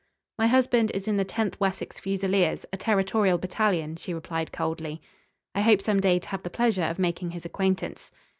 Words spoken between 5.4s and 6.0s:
"I hope some